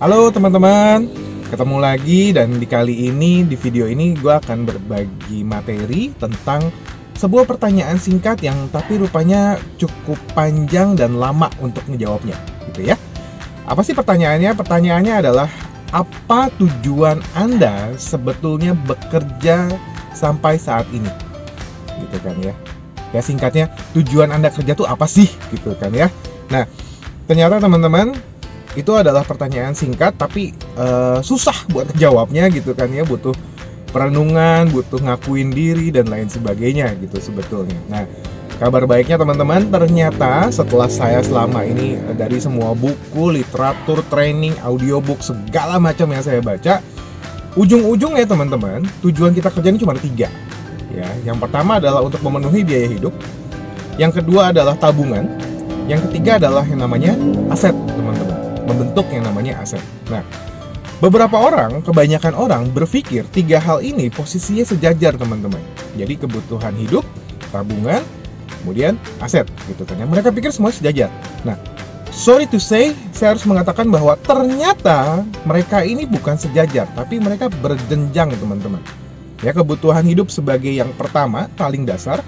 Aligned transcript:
Halo 0.00 0.32
teman-teman, 0.32 1.12
ketemu 1.52 1.76
lagi 1.76 2.32
dan 2.32 2.56
di 2.56 2.64
kali 2.64 3.12
ini 3.12 3.44
di 3.44 3.52
video 3.52 3.84
ini 3.84 4.16
gue 4.16 4.32
akan 4.32 4.64
berbagi 4.64 5.44
materi 5.44 6.16
tentang 6.16 6.72
sebuah 7.20 7.44
pertanyaan 7.44 8.00
singkat 8.00 8.40
yang 8.40 8.56
tapi 8.72 8.96
rupanya 8.96 9.60
cukup 9.76 10.16
panjang 10.32 10.96
dan 10.96 11.20
lama 11.20 11.52
untuk 11.60 11.84
menjawabnya, 11.84 12.32
gitu 12.72 12.88
ya. 12.88 12.96
Apa 13.68 13.84
sih 13.84 13.92
pertanyaannya? 13.92 14.56
Pertanyaannya 14.56 15.14
adalah 15.20 15.52
apa 15.92 16.48
tujuan 16.56 17.20
Anda 17.36 17.92
sebetulnya 18.00 18.72
bekerja 18.72 19.68
sampai 20.16 20.56
saat 20.56 20.88
ini? 20.96 21.12
Gitu 22.00 22.16
kan 22.24 22.40
ya. 22.40 22.56
Ya 23.12 23.20
singkatnya, 23.20 23.68
tujuan 23.92 24.32
Anda 24.32 24.48
kerja 24.48 24.72
tuh 24.72 24.88
apa 24.88 25.04
sih? 25.04 25.28
Gitu 25.52 25.76
kan 25.76 25.92
ya. 25.92 26.08
Nah, 26.48 26.64
ternyata 27.28 27.60
teman-teman 27.60 28.29
itu 28.78 28.94
adalah 28.94 29.26
pertanyaan 29.26 29.74
singkat 29.74 30.14
tapi 30.14 30.54
uh, 30.78 31.18
susah 31.18 31.66
buat 31.74 31.90
jawabnya 31.98 32.46
gitu 32.54 32.70
kan 32.74 32.90
ya. 32.94 33.02
Butuh 33.02 33.34
perenungan 33.90 34.70
butuh 34.70 35.02
ngakuin 35.02 35.50
diri 35.50 35.90
dan 35.90 36.06
lain 36.06 36.30
sebagainya 36.30 36.94
gitu 37.02 37.18
sebetulnya. 37.18 37.76
Nah 37.90 38.06
kabar 38.62 38.86
baiknya 38.86 39.18
teman-teman 39.18 39.66
ternyata 39.66 40.46
setelah 40.54 40.86
saya 40.86 41.18
selama 41.26 41.66
ini 41.66 41.98
dari 42.14 42.38
semua 42.38 42.72
buku 42.72 43.34
literatur 43.34 44.00
training 44.06 44.54
audiobook 44.62 45.18
segala 45.20 45.82
macam 45.82 46.06
yang 46.14 46.22
saya 46.22 46.38
baca 46.38 46.78
ujung-ujung 47.58 48.14
ya 48.14 48.28
teman-teman 48.28 48.86
tujuan 49.02 49.34
kita 49.34 49.50
kerja 49.50 49.68
ini 49.74 49.78
cuma 49.82 49.98
tiga. 49.98 50.30
Ya 50.94 51.10
yang 51.26 51.42
pertama 51.42 51.82
adalah 51.82 52.06
untuk 52.06 52.22
memenuhi 52.22 52.62
biaya 52.62 52.86
hidup. 52.86 53.14
Yang 53.98 54.22
kedua 54.22 54.54
adalah 54.54 54.78
tabungan. 54.78 55.26
Yang 55.90 56.06
ketiga 56.06 56.38
adalah 56.38 56.62
yang 56.62 56.86
namanya 56.86 57.18
aset 57.50 57.74
teman-teman 57.74 58.49
membentuk 58.70 59.10
yang 59.10 59.26
namanya 59.26 59.58
aset. 59.58 59.82
Nah, 60.06 60.22
beberapa 61.02 61.34
orang, 61.34 61.82
kebanyakan 61.82 62.38
orang 62.38 62.62
berpikir 62.70 63.26
tiga 63.34 63.58
hal 63.58 63.82
ini 63.82 64.06
posisinya 64.08 64.62
sejajar 64.62 65.18
teman-teman. 65.18 65.60
Jadi 65.98 66.14
kebutuhan 66.14 66.72
hidup, 66.78 67.02
tabungan, 67.50 68.06
kemudian 68.62 68.94
aset 69.18 69.50
gitu 69.66 69.82
kan. 69.82 69.98
Yang 69.98 70.10
mereka 70.14 70.28
pikir 70.30 70.54
semua 70.54 70.70
sejajar. 70.70 71.10
Nah, 71.42 71.58
sorry 72.14 72.46
to 72.46 72.62
say, 72.62 72.94
saya 73.10 73.34
harus 73.34 73.42
mengatakan 73.42 73.90
bahwa 73.90 74.14
ternyata 74.22 75.26
mereka 75.42 75.82
ini 75.82 76.06
bukan 76.06 76.38
sejajar, 76.38 76.86
tapi 76.94 77.18
mereka 77.18 77.50
berjenjang 77.50 78.30
teman-teman. 78.38 78.82
Ya, 79.40 79.56
kebutuhan 79.56 80.04
hidup 80.04 80.28
sebagai 80.28 80.68
yang 80.68 80.92
pertama, 80.94 81.48
paling 81.56 81.88
dasar. 81.88 82.20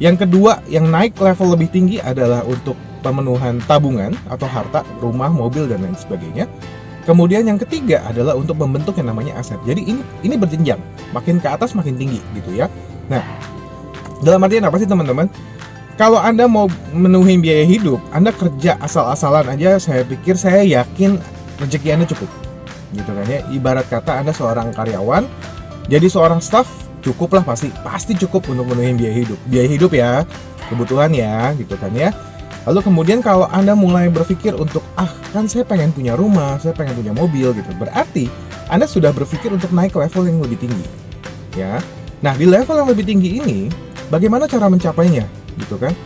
Yang 0.00 0.26
kedua, 0.26 0.64
yang 0.66 0.88
naik 0.88 1.20
level 1.20 1.52
lebih 1.52 1.68
tinggi 1.68 2.00
adalah 2.00 2.40
untuk 2.48 2.74
pemenuhan 3.04 3.60
tabungan 3.68 4.16
atau 4.32 4.48
harta, 4.48 4.80
rumah, 5.04 5.28
mobil 5.28 5.68
dan 5.68 5.84
lain 5.84 5.92
sebagainya. 5.92 6.48
Kemudian 7.04 7.44
yang 7.44 7.60
ketiga 7.60 8.00
adalah 8.08 8.36
untuk 8.36 8.56
membentuk 8.60 8.96
yang 8.96 9.12
namanya 9.12 9.36
aset. 9.36 9.60
Jadi 9.68 9.84
ini 9.92 10.00
ini 10.24 10.40
berjenjang, 10.40 10.80
makin 11.12 11.36
ke 11.36 11.48
atas 11.48 11.76
makin 11.76 11.96
tinggi 12.00 12.20
gitu 12.32 12.56
ya. 12.56 12.68
Nah, 13.12 13.24
dalam 14.24 14.40
artian 14.44 14.64
apa 14.68 14.76
sih 14.80 14.88
teman-teman? 14.88 15.28
Kalau 16.00 16.16
Anda 16.16 16.48
mau 16.48 16.64
memenuhi 16.96 17.36
biaya 17.36 17.68
hidup, 17.68 18.00
Anda 18.08 18.32
kerja 18.32 18.80
asal-asalan 18.80 19.52
aja, 19.52 19.76
saya 19.76 20.00
pikir 20.00 20.32
saya 20.32 20.64
yakin 20.64 21.20
rezeki 21.60 21.88
Anda 21.92 22.06
cukup. 22.08 22.30
Gitu 22.96 23.10
kan 23.10 23.26
ya. 23.28 23.44
Ibarat 23.52 23.84
kata 23.92 24.24
Anda 24.24 24.32
seorang 24.32 24.72
karyawan, 24.72 25.28
jadi 25.92 26.08
seorang 26.08 26.40
staff 26.40 26.68
cukuplah 27.00 27.44
pasti 27.44 27.72
pasti 27.84 28.12
cukup 28.16 28.48
untuk 28.52 28.68
memenuhi 28.70 28.96
biaya 28.96 29.14
hidup. 29.24 29.38
Biaya 29.48 29.68
hidup 29.68 29.92
ya, 29.92 30.10
kebutuhan 30.68 31.10
ya, 31.12 31.52
gitu 31.56 31.74
kan 31.80 31.92
ya. 31.92 32.12
Lalu 32.68 32.84
kemudian 32.84 33.24
kalau 33.24 33.48
Anda 33.48 33.72
mulai 33.72 34.12
berpikir 34.12 34.52
untuk 34.52 34.84
ah 35.00 35.08
kan 35.32 35.48
saya 35.48 35.64
pengen 35.64 35.96
punya 35.96 36.12
rumah, 36.12 36.60
saya 36.60 36.76
pengen 36.76 36.92
punya 36.92 37.16
mobil 37.16 37.56
gitu. 37.56 37.70
Berarti 37.80 38.28
Anda 38.68 38.84
sudah 38.84 39.16
berpikir 39.16 39.48
untuk 39.48 39.72
naik 39.72 39.96
ke 39.96 39.98
level 39.98 40.28
yang 40.28 40.38
lebih 40.44 40.60
tinggi. 40.60 40.86
Ya. 41.56 41.80
Nah, 42.20 42.36
di 42.36 42.44
level 42.44 42.76
yang 42.76 42.88
lebih 42.92 43.08
tinggi 43.08 43.40
ini 43.40 43.72
bagaimana 44.12 44.44
cara 44.44 44.68
mencapainya? 44.68 45.24
Gitu 45.56 45.80
kan? 45.80 45.96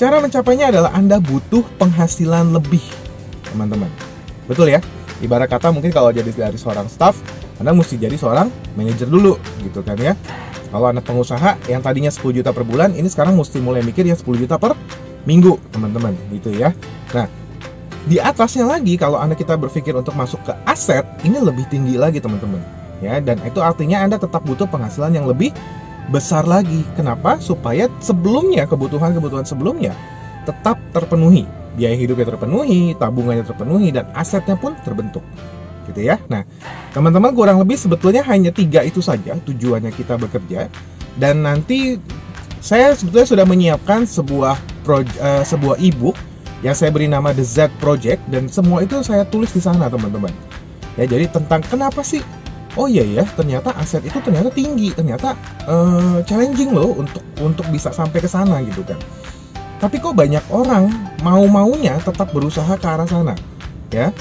Cara 0.00 0.16
mencapainya 0.22 0.72
adalah 0.72 0.96
Anda 0.96 1.20
butuh 1.20 1.66
penghasilan 1.76 2.56
lebih, 2.56 2.82
teman-teman. 3.52 3.90
Betul 4.48 4.72
ya? 4.72 4.80
Ibarat 5.18 5.50
kata 5.50 5.74
mungkin 5.74 5.90
kalau 5.90 6.14
jadi 6.14 6.30
dari 6.30 6.56
seorang 6.56 6.86
staff, 6.86 7.18
Anda 7.58 7.74
mesti 7.74 7.98
jadi 7.98 8.14
seorang 8.14 8.48
manajer 8.78 9.10
dulu, 9.10 9.36
gitu 9.60 9.82
kan 9.82 9.98
ya. 9.98 10.14
Kalau 10.68 10.86
Anda 10.92 11.00
pengusaha 11.00 11.56
yang 11.68 11.80
tadinya 11.80 12.12
10 12.12 12.40
juta 12.40 12.52
per 12.52 12.64
bulan, 12.64 12.92
ini 12.92 13.08
sekarang 13.08 13.36
mesti 13.36 13.56
mulai 13.60 13.80
mikir 13.80 14.04
yang 14.04 14.20
10 14.20 14.36
juta 14.36 14.60
per 14.60 14.76
minggu 15.28 15.60
teman-teman 15.72 16.16
gitu 16.32 16.48
ya. 16.52 16.72
Nah 17.12 17.28
di 18.08 18.16
atasnya 18.16 18.64
lagi 18.64 18.96
kalau 18.96 19.20
anda 19.20 19.36
kita 19.36 19.60
berpikir 19.60 19.92
untuk 19.92 20.16
masuk 20.16 20.40
ke 20.48 20.56
aset 20.64 21.04
ini 21.28 21.36
lebih 21.36 21.68
tinggi 21.68 22.00
lagi 22.00 22.16
teman-teman 22.24 22.64
ya. 23.04 23.20
Dan 23.20 23.36
itu 23.44 23.60
artinya 23.60 24.00
anda 24.00 24.16
tetap 24.16 24.40
butuh 24.48 24.64
penghasilan 24.64 25.12
yang 25.12 25.28
lebih 25.28 25.52
besar 26.08 26.48
lagi. 26.48 26.80
Kenapa? 26.96 27.36
Supaya 27.36 27.92
sebelumnya 28.00 28.64
kebutuhan-kebutuhan 28.64 29.44
sebelumnya 29.44 29.92
tetap 30.48 30.80
terpenuhi. 30.96 31.44
Biaya 31.76 31.94
hidupnya 31.94 32.34
terpenuhi 32.34 32.96
tabungannya 32.96 33.44
terpenuhi 33.44 33.92
dan 33.92 34.08
asetnya 34.16 34.56
pun 34.56 34.72
terbentuk 34.82 35.22
gitu 35.88 36.00
ya. 36.04 36.20
Nah 36.28 36.44
teman-teman 36.92 37.32
kurang 37.32 37.58
lebih 37.58 37.80
sebetulnya 37.80 38.20
hanya 38.28 38.52
tiga 38.52 38.84
itu 38.84 39.00
saja 39.00 39.36
tujuannya 39.42 39.90
kita 39.96 40.20
bekerja. 40.20 40.68
Dan 41.18 41.42
nanti 41.42 41.98
saya 42.62 42.94
sebetulnya 42.94 43.26
sudah 43.26 43.46
menyiapkan 43.46 44.06
sebuah 44.06 44.54
uh, 44.86 45.42
sebuah 45.42 45.78
ebook 45.82 46.14
yang 46.62 46.74
saya 46.74 46.90
beri 46.90 47.06
nama 47.06 47.30
The 47.30 47.46
Z 47.46 47.70
Project 47.78 48.18
dan 48.30 48.50
semua 48.50 48.82
itu 48.82 48.98
saya 49.06 49.22
tulis 49.22 49.50
di 49.54 49.62
sana 49.62 49.86
teman-teman. 49.86 50.30
Ya 50.98 51.06
jadi 51.06 51.30
tentang 51.30 51.62
kenapa 51.66 52.02
sih? 52.02 52.22
Oh 52.78 52.86
iya 52.86 53.02
ya 53.02 53.24
ternyata 53.34 53.74
aset 53.74 54.06
itu 54.06 54.18
ternyata 54.22 54.54
tinggi 54.54 54.94
ternyata 54.94 55.34
uh, 55.66 56.22
challenging 56.26 56.70
loh 56.70 56.94
untuk 56.94 57.22
untuk 57.42 57.66
bisa 57.74 57.90
sampai 57.90 58.22
ke 58.22 58.28
sana 58.30 58.62
gitu 58.62 58.82
kan. 58.86 58.98
Tapi 59.78 60.02
kok 60.02 60.14
banyak 60.14 60.42
orang 60.50 60.90
mau 61.22 61.42
maunya 61.46 61.98
tetap 62.02 62.34
berusaha 62.34 62.74
ke 62.78 62.86
arah 62.86 63.06
sana 63.06 63.34
ya 63.94 64.12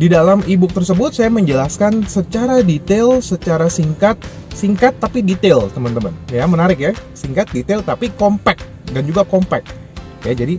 di 0.00 0.08
dalam 0.08 0.40
ebook 0.48 0.72
tersebut 0.72 1.12
saya 1.12 1.28
menjelaskan 1.28 2.08
secara 2.08 2.64
detail 2.64 3.20
secara 3.20 3.68
singkat 3.68 4.16
singkat 4.56 4.96
tapi 4.96 5.20
detail 5.20 5.68
teman-teman. 5.72 6.12
Ya 6.32 6.48
menarik 6.48 6.80
ya. 6.80 6.92
Singkat 7.12 7.52
detail 7.52 7.84
tapi 7.84 8.08
compact 8.16 8.64
dan 8.92 9.04
juga 9.04 9.24
compact. 9.28 9.68
Ya 10.24 10.32
jadi 10.32 10.56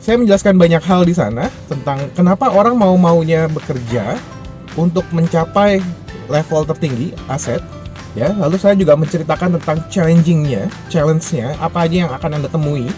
saya 0.00 0.16
menjelaskan 0.16 0.56
banyak 0.56 0.80
hal 0.80 1.04
di 1.04 1.12
sana 1.12 1.52
tentang 1.68 2.08
kenapa 2.16 2.48
orang 2.48 2.80
mau 2.80 2.96
maunya 2.96 3.44
bekerja 3.52 4.16
untuk 4.78 5.04
mencapai 5.12 5.84
level 6.32 6.64
tertinggi 6.64 7.12
aset. 7.28 7.60
Ya 8.16 8.32
lalu 8.32 8.56
saya 8.56 8.72
juga 8.72 8.96
menceritakan 8.96 9.60
tentang 9.60 9.84
challengingnya 9.92 10.66
challenge-nya 10.88 11.54
apa 11.60 11.86
aja 11.86 12.08
yang 12.08 12.10
akan 12.10 12.40
anda 12.40 12.48
temui 12.48 12.88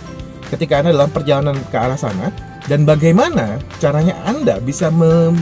ketika 0.48 0.80
anda 0.80 0.94
dalam 0.94 1.10
perjalanan 1.10 1.56
ke 1.68 1.76
arah 1.76 1.98
sana 1.98 2.32
dan 2.70 2.86
bagaimana 2.86 3.58
caranya 3.82 4.14
anda 4.26 4.62
bisa 4.62 4.90
me 4.90 5.34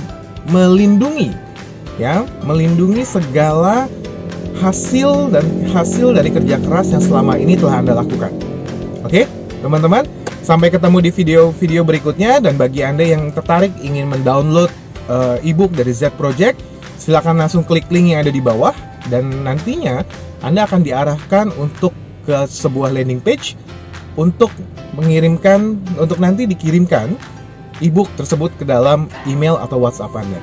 melindungi 0.48 1.32
ya 2.00 2.24
melindungi 2.48 3.04
segala 3.04 3.84
hasil 4.60 5.32
dan 5.32 5.44
hasil 5.72 6.16
dari 6.16 6.32
kerja 6.32 6.56
keras 6.60 6.92
yang 6.92 7.04
selama 7.04 7.36
ini 7.36 7.56
telah 7.56 7.80
anda 7.80 7.92
lakukan. 7.96 8.32
Oke 9.04 9.28
teman-teman 9.60 10.04
sampai 10.40 10.72
ketemu 10.72 10.98
di 11.04 11.10
video-video 11.12 11.82
berikutnya. 11.84 12.40
Dan 12.40 12.56
bagi 12.56 12.84
anda 12.84 13.04
yang 13.04 13.32
tertarik 13.32 13.72
ingin 13.80 14.08
mendownload 14.08 14.72
uh, 15.08 15.36
ebook 15.44 15.72
dari 15.72 15.92
Z 15.92 16.16
Project 16.16 16.60
silahkan 17.00 17.36
langsung 17.36 17.64
klik 17.64 17.88
link 17.88 18.12
yang 18.12 18.24
ada 18.24 18.32
di 18.32 18.42
bawah. 18.42 18.72
Dan 19.08 19.48
nantinya 19.48 20.04
Anda 20.44 20.68
akan 20.68 20.84
diarahkan 20.84 21.56
untuk 21.56 21.96
ke 22.28 22.36
sebuah 22.46 22.92
landing 22.92 23.20
page 23.20 23.56
untuk 24.20 24.52
mengirimkan 24.92 25.80
untuk 25.96 26.20
nanti 26.20 26.44
dikirimkan 26.44 27.16
ebook 27.80 28.12
tersebut 28.20 28.52
ke 28.60 28.68
dalam 28.68 29.08
email 29.24 29.56
atau 29.56 29.80
WhatsApp 29.80 30.12
Anda. 30.12 30.40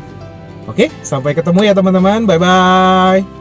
Oke, 0.65 0.89
sampai 1.05 1.37
ketemu 1.37 1.69
ya 1.69 1.73
teman-teman. 1.77 2.25
Bye 2.25 2.41
bye. 2.41 3.36